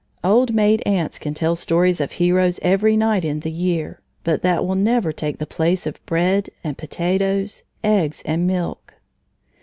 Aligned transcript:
Old 0.23 0.51
maid 0.55 0.81
aunts 0.83 1.19
can 1.19 1.35
tell 1.35 1.55
stories 1.55 2.01
of 2.01 2.13
heroes 2.13 2.59
every 2.63 2.97
night 2.97 3.23
in 3.23 3.41
the 3.41 3.51
year, 3.51 4.01
but 4.23 4.41
that 4.41 4.65
will 4.65 4.73
never 4.73 5.11
take 5.11 5.37
the 5.37 5.45
place 5.45 5.85
of 5.85 6.03
bread 6.07 6.49
and 6.63 6.75
potatoes, 6.75 7.61
eggs 7.83 8.23
and 8.25 8.47
milk. 8.47 8.95